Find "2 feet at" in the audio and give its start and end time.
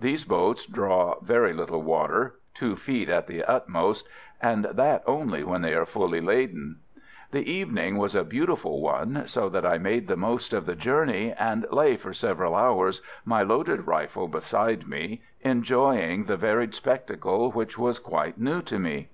2.54-3.28